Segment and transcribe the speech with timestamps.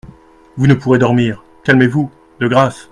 [0.57, 2.09] Vous ne pourrez dormir, calmez-vous,
[2.39, 2.89] de grâce.